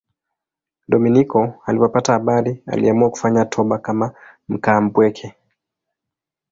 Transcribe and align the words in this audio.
Dominiko 0.87 1.53
alipopata 1.65 2.13
habari 2.13 2.63
aliamua 2.67 3.09
kufanya 3.09 3.45
toba 3.45 3.77
kama 3.77 4.13
mkaapweke. 4.49 5.35